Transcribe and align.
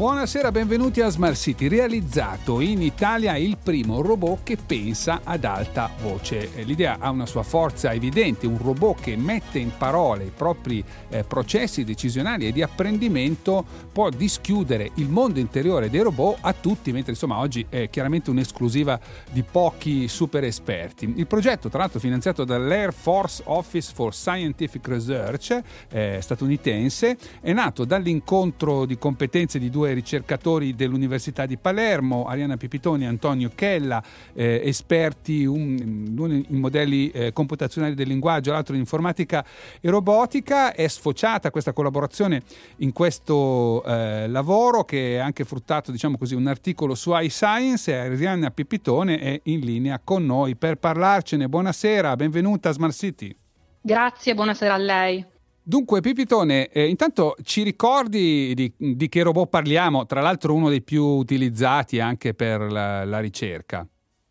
Buonasera, 0.00 0.50
benvenuti 0.50 1.02
a 1.02 1.10
Smart 1.10 1.36
City, 1.36 1.68
realizzato 1.68 2.62
in 2.62 2.80
Italia 2.80 3.36
il 3.36 3.58
primo 3.62 4.00
robot 4.00 4.44
che 4.44 4.56
pensa 4.56 5.20
ad 5.24 5.44
alta 5.44 5.90
voce. 6.00 6.54
Eh, 6.54 6.62
l'idea 6.62 6.96
ha 6.98 7.10
una 7.10 7.26
sua 7.26 7.42
forza 7.42 7.92
evidente, 7.92 8.46
un 8.46 8.56
robot 8.56 9.02
che 9.02 9.14
mette 9.16 9.58
in 9.58 9.72
parole 9.76 10.24
i 10.24 10.32
propri 10.34 10.82
eh, 11.10 11.22
processi 11.24 11.84
decisionali 11.84 12.46
e 12.46 12.52
di 12.52 12.62
apprendimento 12.62 13.62
può 13.92 14.08
dischiudere 14.08 14.90
il 14.94 15.10
mondo 15.10 15.38
interiore 15.38 15.90
dei 15.90 16.00
robot 16.00 16.38
a 16.40 16.54
tutti, 16.54 16.92
mentre 16.92 17.12
insomma 17.12 17.38
oggi 17.38 17.66
è 17.68 17.90
chiaramente 17.90 18.30
un'esclusiva 18.30 18.98
di 19.30 19.42
pochi 19.42 20.08
super 20.08 20.44
esperti. 20.44 21.12
Il 21.14 21.26
progetto, 21.26 21.68
tra 21.68 21.80
l'altro 21.80 22.00
finanziato 22.00 22.44
dall'Air 22.44 22.94
Force 22.94 23.42
Office 23.44 23.92
for 23.94 24.14
Scientific 24.14 24.88
Research 24.88 25.60
eh, 25.90 26.20
statunitense, 26.22 27.18
è 27.42 27.52
nato 27.52 27.84
dall'incontro 27.84 28.86
di 28.86 28.96
competenze 28.96 29.58
di 29.58 29.68
due 29.68 29.88
ricercatori 29.94 30.74
dell'Università 30.74 31.46
di 31.46 31.56
Palermo, 31.56 32.26
Ariana 32.26 32.56
Pipitoni 32.56 33.04
e 33.04 33.06
Antonio 33.06 33.50
Chella, 33.54 34.02
eh, 34.32 34.62
esperti 34.64 35.44
un, 35.44 36.14
uno 36.16 36.32
in 36.34 36.58
modelli 36.58 37.10
eh, 37.10 37.32
computazionali 37.32 37.94
del 37.94 38.08
linguaggio, 38.08 38.52
l'altro 38.52 38.74
in 38.74 38.80
informatica 38.80 39.44
e 39.80 39.90
robotica. 39.90 40.72
È 40.72 40.86
sfociata 40.86 41.50
questa 41.50 41.72
collaborazione 41.72 42.42
in 42.78 42.92
questo 42.92 43.82
eh, 43.84 44.28
lavoro 44.28 44.84
che 44.84 45.16
è 45.16 45.18
anche 45.18 45.44
fruttato, 45.44 45.90
diciamo 45.90 46.16
così, 46.16 46.34
un 46.34 46.46
articolo 46.46 46.94
su 46.94 47.12
iScience 47.14 47.94
Ariana 47.96 48.50
Pipitone 48.50 49.18
è 49.18 49.40
in 49.44 49.60
linea 49.60 50.00
con 50.02 50.24
noi 50.24 50.56
per 50.56 50.76
parlarcene. 50.76 51.48
Buonasera, 51.48 52.16
benvenuta 52.16 52.68
a 52.68 52.72
Smart 52.72 52.94
City. 52.94 53.34
Grazie, 53.80 54.34
buonasera 54.34 54.74
a 54.74 54.78
lei. 54.78 55.29
Dunque, 55.62 56.00
Pipitone, 56.00 56.68
eh, 56.68 56.88
intanto 56.88 57.36
ci 57.42 57.62
ricordi 57.62 58.54
di, 58.54 58.72
di, 58.76 59.08
che 59.08 59.22
robot 59.22 59.48
parliamo? 59.48 60.06
Tra 60.06 60.20
l'altro 60.20 60.54
uno 60.54 60.68
dei 60.68 60.82
più 60.82 61.04
utilizzati 61.04 62.00
anche 62.00 62.34
per 62.34 62.60
la, 62.72 63.04
la 63.04 63.20
ricerca. 63.20 63.86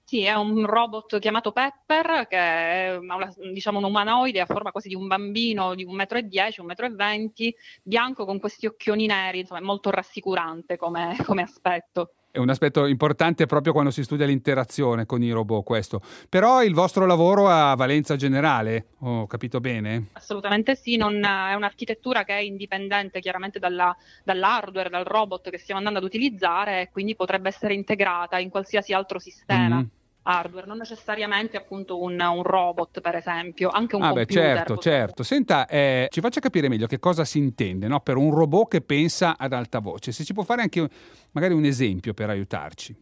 Sì, 0.09 0.23
è 0.23 0.33
un 0.33 0.66
robot 0.66 1.19
chiamato 1.19 1.52
Pepper, 1.52 2.25
che 2.27 2.36
è 2.36 2.97
una, 2.97 3.31
diciamo, 3.53 3.77
un 3.77 3.83
umanoide 3.83 4.39
a 4.39 4.47
forma 4.47 4.71
quasi 4.71 4.88
di 4.88 4.95
un 4.95 5.05
bambino 5.05 5.75
di 5.75 5.86
1,10 5.86 6.63
m, 6.63 6.66
1,20 6.66 7.47
m, 7.47 7.49
bianco 7.83 8.25
con 8.25 8.39
questi 8.39 8.66
occhioni 8.66 9.05
neri, 9.05 9.41
insomma 9.41 9.59
è 9.59 9.64
molto 9.64 9.91
rassicurante 9.91 10.77
come, 10.77 11.16
come 11.23 11.43
aspetto. 11.43 12.14
È 12.31 12.38
un 12.38 12.49
aspetto 12.49 12.85
importante 12.85 13.47
proprio 13.47 13.73
quando 13.73 13.89
si 13.89 14.03
studia 14.03 14.27
l'interazione 14.27 15.08
con 15.08 15.23
i 15.23 15.31
robot 15.31 15.63
questo. 15.63 16.02
Però 16.30 16.63
il 16.63 16.75
vostro 16.75 17.08
lavoro 17.08 17.47
ha 17.47 17.73
valenza 17.75 18.16
generale, 18.16 18.89
ho 18.99 19.25
capito 19.25 19.59
bene? 19.59 20.09
Assolutamente 20.13 20.75
sì, 20.75 20.95
non, 20.95 21.16
è 21.23 21.55
un'architettura 21.55 22.23
che 22.23 22.33
è 22.33 22.41
indipendente 22.41 23.19
chiaramente 23.19 23.58
dalla, 23.58 23.95
dall'hardware, 24.23 24.89
dal 24.89 25.05
robot 25.05 25.49
che 25.49 25.58
stiamo 25.58 25.80
andando 25.80 25.99
ad 25.99 26.05
utilizzare 26.05 26.81
e 26.81 26.89
quindi 26.91 27.16
potrebbe 27.16 27.49
essere 27.49 27.73
integrata 27.73 28.38
in 28.38 28.49
qualsiasi 28.49 28.93
altro 28.93 29.17
sistema. 29.17 29.77
Mm 29.77 29.98
hardware, 30.30 30.67
non 30.67 30.77
necessariamente 30.77 31.58
appunto 31.58 32.02
un, 32.02 32.19
un, 32.19 32.44
robot, 32.44 33.02
per 33.02 33.16
esempio, 33.16 33.69
anche 33.69 33.95
un 33.95 34.03
ah 34.03 34.11
computer. 34.11 34.53
Beh, 34.53 34.55
certo, 34.55 34.77
certo. 34.77 35.23
Senta, 35.23 35.67
eh, 35.67 36.08
ci 36.09 36.21
faccia 36.21 36.39
capire 36.39 36.69
meglio 36.69 36.86
che 36.86 36.99
cosa 36.99 37.25
si 37.25 37.39
intende 37.39 37.88
no? 37.88 37.99
per 38.02 38.17
un 38.17 38.33
robot 38.33 38.69
che 38.69 38.81
pensa 38.81 39.36
ad 39.38 39.53
alta 39.53 39.80
voce. 39.80 40.11
Se 40.11 40.23
ci 40.23 40.33
può 40.33 40.44
fare 40.44 40.61
anche 40.61 40.88
magari 41.31 41.53
un 41.53 41.66
esempio 41.66 42.13
per 42.13 42.30
aiutarci. 42.30 42.95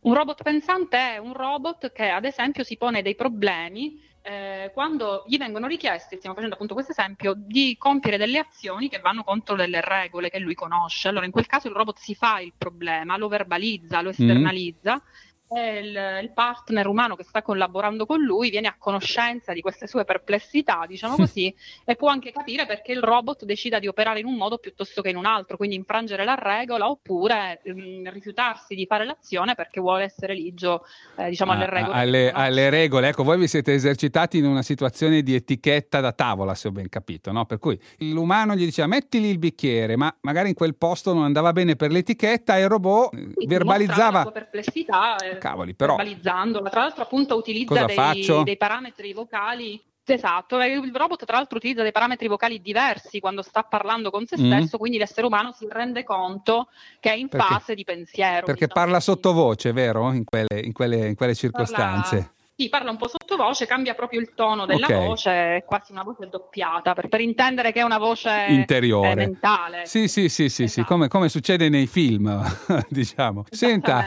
Un 0.00 0.14
robot 0.14 0.42
pensante 0.42 1.14
è 1.14 1.16
un 1.16 1.32
robot 1.32 1.90
che 1.90 2.08
ad 2.08 2.26
esempio 2.26 2.62
si 2.62 2.76
pone 2.76 3.00
dei 3.00 3.14
problemi 3.14 3.98
eh, 4.20 4.70
quando 4.72 5.24
gli 5.26 5.36
vengono 5.38 5.66
richiesti, 5.66 6.16
stiamo 6.16 6.34
facendo 6.34 6.54
appunto 6.54 6.74
questo 6.74 6.92
esempio, 6.92 7.34
di 7.34 7.76
compiere 7.78 8.16
delle 8.18 8.38
azioni 8.38 8.88
che 8.88 8.98
vanno 8.98 9.22
contro 9.22 9.54
delle 9.56 9.80
regole 9.82 10.28
che 10.28 10.38
lui 10.38 10.54
conosce. 10.54 11.08
Allora 11.08 11.24
in 11.24 11.30
quel 11.30 11.46
caso 11.46 11.68
il 11.68 11.74
robot 11.74 11.98
si 11.98 12.14
fa 12.14 12.40
il 12.40 12.52
problema, 12.56 13.16
lo 13.16 13.28
verbalizza, 13.28 14.00
lo 14.00 14.08
mm. 14.08 14.12
esternalizza 14.12 14.94
mm 14.96 15.32
il, 15.60 16.20
il, 16.22 16.32
partner 16.32 16.86
umano 16.86 17.16
che 17.16 17.24
sta 17.24 17.42
collaborando 17.42 18.06
con 18.06 18.20
lui 18.20 18.50
viene 18.50 18.68
a 18.68 18.74
conoscenza 18.78 19.52
di 19.52 19.60
queste 19.60 19.86
sue 19.86 20.04
perplessità, 20.04 20.84
diciamo 20.86 21.16
così, 21.16 21.54
e 21.84 21.96
può 21.96 22.08
anche 22.08 22.32
capire 22.32 22.66
perché 22.66 22.92
il 22.92 23.02
robot 23.02 23.44
decida 23.44 23.78
di 23.78 23.86
operare 23.86 24.20
in 24.20 24.26
un 24.26 24.34
modo 24.34 24.58
piuttosto 24.58 25.02
che 25.02 25.10
in 25.10 25.16
un 25.16 25.26
altro, 25.26 25.56
quindi 25.56 25.76
infrangere 25.76 26.24
la 26.24 26.34
regola 26.34 26.88
oppure 26.88 27.60
mh, 27.64 27.70
mm, 27.72 28.08
rifiutarsi 28.08 28.74
di 28.74 28.86
fare 28.86 29.04
l'azione 29.04 29.54
perché 29.54 29.80
vuole 29.80 30.04
essere 30.04 30.34
ligio 30.34 30.84
eh, 31.16 31.28
diciamo, 31.28 31.52
alle 31.52 31.68
regole. 31.68 31.94
Alle, 31.94 32.32
alle, 32.32 32.70
regole, 32.70 33.08
ecco, 33.08 33.22
voi 33.22 33.38
vi 33.38 33.48
siete 33.48 33.74
esercitati 33.74 34.38
in 34.38 34.46
una 34.46 34.62
situazione 34.62 35.22
di 35.22 35.34
etichetta 35.34 36.00
da 36.00 36.12
tavola, 36.12 36.54
se 36.54 36.68
ho 36.68 36.72
ben 36.72 36.88
capito, 36.88 37.32
no? 37.32 37.44
Per 37.44 37.58
cui 37.58 37.80
l'umano 37.98 38.54
gli 38.54 38.64
diceva 38.64 38.88
mettili 38.88 39.28
il 39.28 39.38
bicchiere, 39.38 39.96
ma 39.96 40.14
magari 40.20 40.48
in 40.48 40.54
quel 40.54 40.74
posto 40.76 41.12
non 41.12 41.24
andava 41.24 41.52
bene 41.52 41.76
per 41.76 41.90
l'etichetta 41.90 42.56
e 42.56 42.62
il 42.62 42.68
robot 42.68 43.14
sì, 43.14 43.46
verbalizzava 43.46 44.18
la 44.18 44.22
sua 44.22 44.32
perplessità. 44.32 45.16
Eh, 45.16 45.38
cavoli, 45.44 45.74
però... 45.74 45.96
Verbalizzandola. 45.96 46.70
Tra 46.70 46.80
l'altro 46.80 47.02
appunto 47.02 47.36
utilizza 47.36 47.84
dei, 47.84 48.42
dei 48.44 48.56
parametri 48.56 49.12
vocali 49.12 49.80
Esatto, 50.06 50.60
il 50.60 50.94
robot 50.94 51.24
tra 51.24 51.36
l'altro 51.36 51.56
utilizza 51.56 51.80
dei 51.80 51.90
parametri 51.90 52.28
vocali 52.28 52.60
diversi 52.60 53.20
quando 53.20 53.40
sta 53.40 53.62
parlando 53.62 54.10
con 54.10 54.26
se 54.26 54.38
mm. 54.38 54.44
stesso, 54.44 54.76
mm. 54.76 54.78
quindi 54.78 54.98
l'essere 54.98 55.26
umano 55.26 55.52
si 55.52 55.66
rende 55.70 56.04
conto 56.04 56.68
che 57.00 57.10
è 57.10 57.14
in 57.14 57.28
perché? 57.28 57.46
fase 57.46 57.74
di 57.74 57.84
pensiero. 57.84 58.44
Perché 58.44 58.66
diciamo. 58.66 58.84
parla 58.84 59.00
sottovoce, 59.00 59.72
vero? 59.72 60.12
In 60.12 60.24
quelle, 60.24 60.60
in 60.60 60.72
quelle, 60.72 61.06
in 61.06 61.14
quelle 61.14 61.34
circostanze. 61.34 62.16
Parla 62.16 62.32
sì, 62.56 62.68
parla 62.68 62.90
un 62.90 62.96
po' 62.96 63.08
sottovoce, 63.08 63.66
cambia 63.66 63.94
proprio 63.94 64.20
il 64.20 64.32
tono 64.34 64.64
della 64.64 64.86
okay. 64.86 65.06
voce, 65.06 65.30
è 65.30 65.64
quasi 65.66 65.90
una 65.90 66.04
voce 66.04 66.28
doppiata, 66.28 66.94
per, 66.94 67.08
per, 67.08 67.20
intendere 67.20 67.72
che 67.72 67.80
è 67.80 67.82
una 67.82 67.98
voce 67.98 68.46
interiore, 68.48 69.10
eh, 69.10 69.26
mentale. 69.26 69.86
Sì, 69.86 70.06
sì, 70.06 70.28
sì, 70.28 70.48
sì, 70.48 70.64
esatto. 70.64 70.80
sì 70.80 70.86
come, 70.86 71.08
come, 71.08 71.28
succede 71.28 71.68
nei 71.68 71.88
film, 71.88 72.42
diciamo. 72.88 73.44
Senta, 73.50 74.04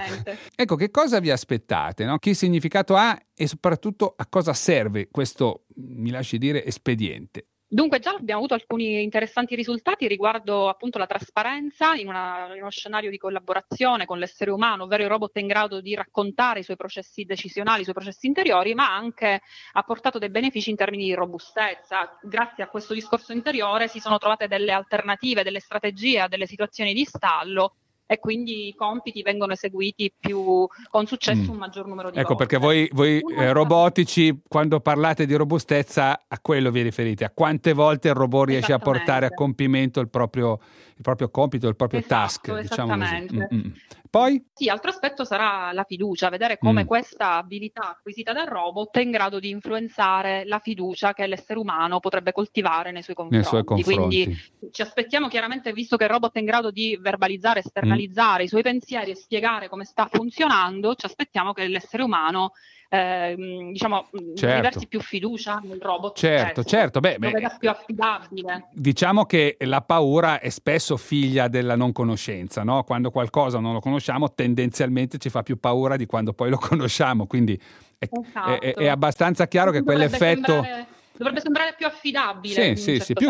ecco, 0.56 0.76
che 0.76 0.90
cosa 0.92 1.20
vi 1.20 1.30
aspettate? 1.30 2.06
No? 2.06 2.20
Che 2.20 2.34
significato 2.34 2.96
ha 2.96 3.20
e 3.36 3.48
soprattutto 3.48 4.14
a 4.16 4.26
cosa 4.28 4.54
serve 4.54 5.10
questo, 5.12 5.66
mi 5.76 6.10
lasci 6.10 6.38
dire, 6.38 6.64
espediente? 6.64 7.48
Dunque 7.70 8.00
già 8.00 8.12
abbiamo 8.12 8.40
avuto 8.40 8.54
alcuni 8.54 9.04
interessanti 9.04 9.54
risultati 9.54 10.08
riguardo 10.08 10.70
appunto 10.70 10.98
la 10.98 11.06
trasparenza 11.06 11.96
in, 11.96 12.08
una, 12.08 12.54
in, 12.54 12.62
uno 12.62 12.70
scenario 12.70 13.10
di 13.10 13.18
collaborazione 13.18 14.06
con 14.06 14.20
l'essere 14.20 14.52
umano, 14.52 14.84
ovvero 14.84 15.04
il 15.04 15.10
robot 15.10 15.36
in 15.38 15.48
grado 15.48 15.82
di 15.82 15.94
raccontare 15.94 16.60
i 16.62 16.64
suoi 16.64 16.78
processi 16.78 17.26
decisionali, 17.26 17.82
i 17.82 17.84
suoi 17.84 17.94
processi 17.94 18.26
interiori, 18.26 18.74
ma 18.74 18.96
anche 18.96 19.42
ha 19.74 19.84
portato 19.84 20.18
dei 20.18 20.30
benefici 20.30 20.70
in 20.70 20.78
termini 20.78 21.04
di 21.04 21.14
robustezza. 21.14 22.18
Grazie 22.22 22.64
a 22.64 22.70
questo 22.70 22.94
discorso 22.94 23.34
interiore 23.34 23.90
si 23.90 24.00
sono 24.00 24.18
trovate 24.18 24.48
delle 24.48 24.72
alternative, 24.72 25.44
delle 25.44 25.60
strategie 25.60 26.22
a 26.22 26.28
delle 26.30 26.48
situazioni 26.48 26.94
di 26.94 27.04
stallo 27.04 27.76
e 28.08 28.20
quindi 28.20 28.70
i 28.70 28.74
compiti 28.74 29.22
vengono 29.22 29.52
eseguiti 29.52 30.12
più, 30.18 30.66
con 30.90 31.06
successo 31.06 31.44
mm. 31.44 31.50
un 31.50 31.58
maggior 31.58 31.86
numero 31.86 32.10
di 32.10 32.18
ecco, 32.18 32.36
volte. 32.36 32.56
Ecco 32.56 32.58
perché 32.58 32.90
voi, 32.94 33.22
voi 33.22 33.36
eh, 33.36 33.52
robotici, 33.52 34.42
quando 34.48 34.80
parlate 34.80 35.26
di 35.26 35.36
robustezza, 35.36 36.24
a 36.28 36.40
quello 36.40 36.72
vi 36.72 36.82
riferite, 36.82 37.26
a 37.26 37.32
quante 37.32 37.74
volte 37.74 38.08
il 38.08 38.14
robot 38.16 38.48
riesce 38.48 38.72
a 38.72 38.80
portare 38.80 39.26
a 39.26 39.32
compimento 39.32 40.00
il 40.00 40.10
proprio, 40.10 40.60
il 40.98 41.04
proprio 41.04 41.30
compito, 41.30 41.68
il 41.68 41.76
proprio 41.76 42.00
esatto, 42.00 42.16
task. 42.16 42.62
Diciamo 42.62 42.98
così. 42.98 43.28
Mm-hmm. 43.34 43.72
Poi? 44.10 44.44
Sì, 44.54 44.68
altro 44.68 44.90
aspetto 44.90 45.24
sarà 45.24 45.72
la 45.74 45.84
fiducia, 45.84 46.30
vedere 46.30 46.58
come 46.58 46.84
mm. 46.84 46.88
questa 46.88 47.36
abilità 47.36 47.90
acquisita 47.92 48.34
dal 48.34 48.48
robot 48.48 48.98
è 48.98 49.02
in 49.02 49.12
grado 49.12 49.40
di 49.40 49.50
influenzare 49.50 50.44
la 50.46 50.60
fiducia 50.60 51.14
che 51.14 51.28
l'essere 51.28 51.60
umano 51.60 52.00
potrebbe 52.00 52.32
coltivare 52.32 52.92
nei 52.92 53.04
suoi 53.04 53.16
confronti. 53.16 53.44
Nei 53.44 53.46
suoi 53.46 53.64
confronti. 53.64 54.24
Quindi 54.24 54.38
ci 54.72 54.82
aspettiamo 54.82 55.28
chiaramente, 55.28 55.72
visto 55.72 55.98
che 55.98 56.06
il 56.06 56.10
robot 56.10 56.36
è 56.36 56.40
in 56.40 56.46
grado 56.46 56.72
di 56.72 56.98
verbalizzare, 57.00 57.60
esternalizzare 57.60 58.42
mm. 58.42 58.46
i 58.46 58.50
suoi 58.50 58.62
pensieri 58.64 59.12
e 59.12 59.16
spiegare 59.16 59.70
come 59.70 59.86
sta 59.86 60.08
funzionando, 60.12 60.96
ci 60.96 61.06
aspettiamo 61.06 61.54
che 61.54 61.68
l'essere 61.68 62.02
umano 62.02 62.54
eh, 62.90 63.36
diciamo, 63.72 64.08
certo. 64.36 64.56
riversi 64.56 64.88
più 64.88 65.02
fiducia 65.02 65.62
nel 65.64 65.80
robot. 65.82 66.18
Certo, 66.18 66.62
stesso, 66.62 66.78
certo. 66.78 67.00
Beh, 67.00 67.18
beh, 67.20 67.56
più 67.60 67.70
affidabile. 67.70 68.70
Diciamo 68.72 69.26
che 69.26 69.58
la 69.62 69.82
paura 69.82 70.40
è 70.40 70.50
spesso 70.50 70.87
figlia 70.96 71.50
della 71.50 71.76
non 71.76 71.92
conoscenza, 71.92 72.64
no? 72.64 72.84
Quando 72.84 73.12
qualcosa 73.12 73.60
non 73.60 73.74
lo 73.74 73.80
conosciamo, 73.82 74.34
tendenzialmente 74.34 75.18
ci 75.18 75.30
fa 75.30 75.44
più 75.44 75.60
paura 75.60 75.98
di 75.98 76.06
quando 76.06 76.32
poi 76.32 76.50
lo 76.50 76.58
conosciamo, 76.62 77.28
quindi 77.28 77.60
è, 77.98 78.08
esatto. 78.10 78.50
è, 78.50 78.60
è 78.60 78.68
esatto. 78.70 78.90
abbastanza 78.90 79.48
chiaro 79.48 79.72
che 79.72 79.84
quell'effetto... 79.84 80.54
Sembrare 80.54 80.96
dovrebbe 81.18 81.42
sembrare 81.42 81.74
più 81.76 81.86
affidabile 81.86 82.76
sì, 82.76 82.82
sì, 82.82 82.98
certo 82.98 83.06
sì, 83.06 83.14
più, 83.14 83.30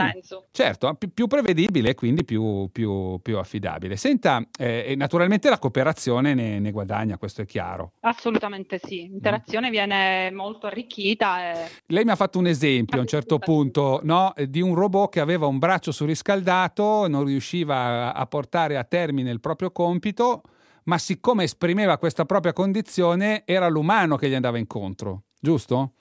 certo, 0.51 0.94
più, 0.95 1.13
più, 1.13 1.28
prevedibile 1.28 1.89
e 1.89 1.95
quindi 1.95 2.24
più, 2.24 2.69
più, 2.72 3.19
più 3.22 3.38
affidabile. 3.38 3.95
Senta, 3.95 4.45
eh, 4.57 4.94
naturalmente 4.98 5.50
la 5.50 5.60
cooperazione 5.60 6.34
ne, 6.34 6.60
ne, 6.60 6.72
guadagna, 6.72 7.18
questo 7.18 7.42
è 7.42 7.45
chiaro. 7.45 7.94
Assolutamente 8.01 8.80
sì, 8.84 9.07
l'interazione 9.07 9.68
mm. 9.68 9.72
viene 9.72 10.31
molto 10.31 10.68
arricchita. 10.68 11.51
E... 11.51 11.69
Lei 11.88 12.04
mi 12.04 12.12
ha 12.12 12.16
fatto 12.16 12.39
un 12.39 12.48
esempio 12.48 12.98
a 12.98 13.01
un 13.01 13.07
certo 13.07 13.39
punto 13.39 14.01
no, 14.04 14.34
di 14.48 14.62
un 14.62 14.75
robot 14.75 15.12
che 15.12 15.19
aveva 15.19 15.48
un 15.48 15.60
braccio 15.60 15.92
surriscaldato, 15.92 17.07
non 17.07 17.24
riusciva 17.24 18.13
a 18.13 18.25
portare 18.25 18.78
a 18.78 18.84
termine 18.84 19.31
il 19.31 19.39
proprio 19.39 19.72
compito, 19.72 20.42
ma 20.84 20.98
siccome 20.98 21.44
esprimeva 21.44 21.98
questa 21.98 22.25
propria 22.25 22.54
condizione 22.54 23.44
era 23.45 23.68
l'umano 23.68 24.16
che 24.16 24.30
gli 24.30 24.34
andava 24.34 24.57
incontro. 24.57 25.24
giusto? 25.39 25.94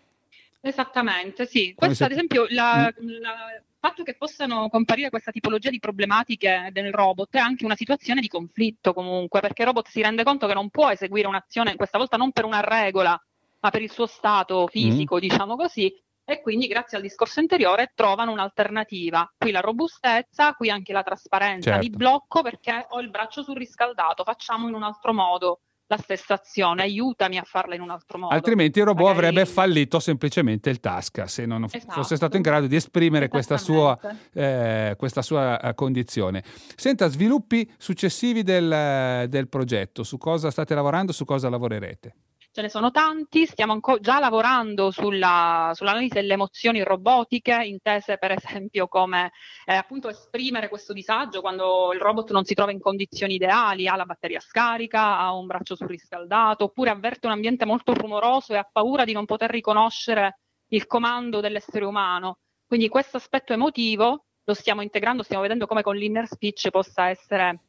Esattamente, 0.69 1.47
sì. 1.47 1.75
Questo 1.75 1.95
se... 1.95 2.05
ad 2.05 2.11
esempio, 2.11 2.47
la, 2.49 2.93
mm. 2.93 3.09
la, 3.21 3.35
il 3.57 3.63
fatto 3.79 4.03
che 4.03 4.17
possano 4.17 4.69
comparire 4.69 5.11
questa 5.11 5.31
tipologia 5.31 5.71
di 5.71 5.79
problematiche 5.79 6.71
del 6.73 6.93
robot 6.93 7.35
è 7.37 7.39
anche 7.39 7.65
una 7.65 7.77
situazione 7.77 8.21
di 8.21 8.29
conflitto 8.29 8.93
comunque, 8.93 9.41
perché 9.41 9.63
il 9.63 9.69
robot 9.69 9.89
si 9.89 10.03
rende 10.03 10.25
conto 10.25 10.47
che 10.47 10.55
non 10.55 10.71
può 10.71 10.91
eseguire 10.91 11.29
un'azione, 11.29 11.77
questa 11.77 11.99
volta 11.99 12.17
non 12.17 12.33
per 12.33 12.45
una 12.45 12.61
regola, 12.61 13.21
ma 13.61 13.71
per 13.71 13.83
il 13.83 13.91
suo 13.91 14.07
stato 14.07 14.67
fisico, 14.67 15.17
mm. 15.17 15.21
diciamo 15.21 15.57
così, 15.57 15.95
e 16.25 16.41
quindi 16.41 16.67
grazie 16.67 16.97
al 16.97 17.05
discorso 17.05 17.39
anteriore 17.39 17.93
trovano 17.95 18.33
un'alternativa. 18.33 19.33
Qui 19.39 19.53
la 19.53 19.61
robustezza, 19.61 20.55
qui 20.55 20.69
anche 20.69 20.93
la 20.93 21.05
trasparenza, 21.05 21.71
certo. 21.71 21.87
li 21.87 21.91
blocco 21.91 22.43
perché 22.43 22.87
ho 22.89 22.99
il 22.99 23.11
braccio 23.11 23.45
surriscaldato, 23.45 24.25
facciamo 24.25 24.67
in 24.67 24.75
un 24.75 24.83
altro 24.83 25.13
modo 25.13 25.61
la 25.89 25.97
stessa 25.99 26.35
azione, 26.35 26.83
aiutami 26.83 27.39
a 27.39 27.43
farla 27.43 27.75
in 27.75 27.81
un 27.81 27.91
altro 27.91 28.19
modo. 28.19 28.35
Altrimenti 28.35 28.79
il 28.81 28.87
robot 28.87 29.07
Magari... 29.07 29.27
avrebbe 29.27 29.47
fallito 29.47 30.01
semplicemente 30.01 30.71
il 30.71 30.81
task 30.81 31.29
se 31.29 31.47
non 31.47 31.65
esatto. 31.65 31.93
fosse 31.93 32.17
stato 32.17 32.37
in 32.37 32.43
grado 32.43 32.67
di 32.67 32.77
esprimere 32.77 33.29
questa 33.29 33.57
sua, 33.57 33.99
eh, 34.33 34.95
questa 34.97 35.23
sua, 35.23 35.61
eh, 35.61 35.75
condizione. 35.75 36.43
Senta, 36.75 37.09
sviluppi 37.09 37.71
successivi 37.77 38.43
del, 38.43 39.29
del 39.29 39.49
progetto, 39.49 40.03
su 40.03 40.19
cosa 40.19 40.51
state 40.51 40.75
lavorando, 40.75 41.13
su 41.13 41.25
cosa 41.25 41.49
lavorerete? 41.49 42.15
Ce 42.57 42.63
ne 42.63 42.71
sono 42.71 42.91
tanti, 42.91 43.45
stiamo 43.45 43.73
anco- 43.75 43.99
già 44.01 44.19
lavorando 44.19 44.91
sulla, 44.91 45.73
sull'analisi 45.75 46.15
delle 46.15 46.33
emozioni 46.33 46.83
robotiche, 46.83 47.53
intese 47.53 48.17
per 48.17 48.31
esempio 48.31 48.89
come 48.89 49.33
eh, 49.67 49.75
appunto 49.75 50.09
esprimere 50.09 50.71
questo 50.71 50.95
disagio 50.95 51.43
quando 51.43 51.93
il 51.93 52.01
robot 52.01 52.31
non 52.31 52.47
si 52.47 52.55
trova 52.55 52.71
in 52.71 52.81
condizioni 52.81 53.35
ideali, 53.35 53.87
ha 53.89 53.95
la 53.95 54.07
batteria 54.07 54.41
scarica, 54.41 55.19
ha 55.19 55.35
un 55.35 55.45
braccio 55.45 55.77
surriscaldato, 55.77 56.65
oppure 56.65 56.89
avverte 56.89 57.27
un 57.27 57.35
ambiente 57.35 57.67
molto 57.67 57.93
rumoroso 57.93 58.55
e 58.55 58.57
ha 58.57 58.67
paura 58.73 59.05
di 59.05 59.13
non 59.13 59.27
poter 59.27 59.51
riconoscere 59.51 60.39
il 60.69 60.87
comando 60.87 61.41
dell'essere 61.41 61.85
umano. 61.85 62.39
Quindi 62.67 62.89
questo 62.89 63.19
aspetto 63.19 63.53
emotivo 63.53 64.29
lo 64.45 64.55
stiamo 64.55 64.81
integrando, 64.81 65.23
stiamo 65.23 65.43
vedendo 65.43 65.67
come 65.67 65.83
con 65.83 65.95
l'inner 65.95 66.27
speech 66.27 66.71
possa 66.71 67.11
essere 67.11 67.66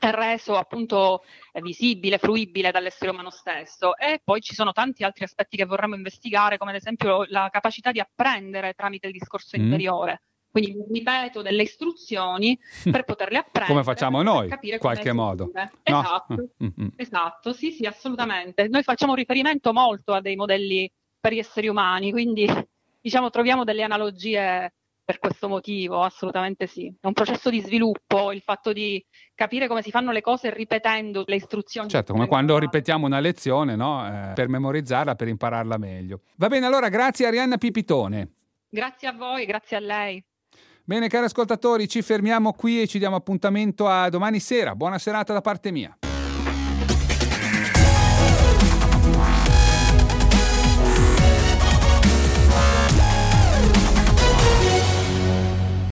reso 0.00 0.56
appunto 0.56 1.24
visibile, 1.60 2.18
fruibile 2.18 2.70
dall'essere 2.70 3.10
umano 3.10 3.30
stesso. 3.30 3.96
E 3.96 4.20
poi 4.22 4.40
ci 4.40 4.54
sono 4.54 4.72
tanti 4.72 5.04
altri 5.04 5.24
aspetti 5.24 5.56
che 5.56 5.64
vorremmo 5.64 5.94
investigare, 5.94 6.58
come 6.58 6.70
ad 6.70 6.76
esempio 6.76 7.24
la 7.28 7.48
capacità 7.50 7.92
di 7.92 8.00
apprendere 8.00 8.74
tramite 8.74 9.06
il 9.06 9.12
discorso 9.12 9.58
mm. 9.58 9.62
interiore. 9.62 10.22
Quindi 10.50 10.74
ripeto 10.90 11.42
delle 11.42 11.62
istruzioni 11.62 12.58
per 12.90 13.04
poterle 13.04 13.38
apprendere. 13.38 13.72
come 13.72 13.84
facciamo 13.84 14.22
noi, 14.22 14.48
in 14.60 14.78
qualche 14.78 15.12
modo. 15.12 15.50
No? 15.54 15.70
Esatto, 15.82 16.48
mm-hmm. 16.62 16.88
esatto, 16.96 17.52
sì, 17.52 17.70
sì, 17.70 17.86
assolutamente. 17.86 18.66
Noi 18.68 18.82
facciamo 18.82 19.14
riferimento 19.14 19.72
molto 19.72 20.12
a 20.12 20.20
dei 20.20 20.34
modelli 20.34 20.90
per 21.20 21.32
gli 21.32 21.38
esseri 21.38 21.68
umani, 21.68 22.10
quindi 22.10 22.46
diciamo 23.00 23.30
troviamo 23.30 23.62
delle 23.62 23.82
analogie 23.82 24.72
per 25.10 25.18
questo 25.18 25.48
motivo, 25.48 26.02
assolutamente 26.02 26.68
sì. 26.68 26.86
È 27.00 27.06
un 27.08 27.12
processo 27.12 27.50
di 27.50 27.60
sviluppo, 27.60 28.30
il 28.30 28.42
fatto 28.42 28.72
di 28.72 29.04
capire 29.34 29.66
come 29.66 29.82
si 29.82 29.90
fanno 29.90 30.12
le 30.12 30.20
cose 30.20 30.54
ripetendo 30.54 31.24
le 31.26 31.34
istruzioni. 31.34 31.88
Certo, 31.88 32.12
come 32.12 32.28
quando 32.28 32.56
ripetiamo 32.58 33.06
una 33.06 33.18
lezione, 33.18 33.74
no? 33.74 34.06
eh, 34.06 34.34
per 34.34 34.48
memorizzarla, 34.48 35.16
per 35.16 35.26
impararla 35.26 35.78
meglio. 35.78 36.20
Va 36.36 36.46
bene, 36.46 36.66
allora 36.66 36.88
grazie 36.88 37.26
Arianna 37.26 37.56
Pipitone. 37.56 38.34
Grazie 38.68 39.08
a 39.08 39.12
voi, 39.12 39.46
grazie 39.46 39.78
a 39.78 39.80
lei. 39.80 40.24
Bene, 40.84 41.08
cari 41.08 41.24
ascoltatori, 41.24 41.88
ci 41.88 42.02
fermiamo 42.02 42.52
qui 42.52 42.82
e 42.82 42.86
ci 42.86 43.00
diamo 43.00 43.16
appuntamento 43.16 43.88
a 43.88 44.08
domani 44.10 44.38
sera. 44.38 44.76
Buona 44.76 44.98
serata 44.98 45.32
da 45.32 45.40
parte 45.40 45.72
mia. 45.72 45.98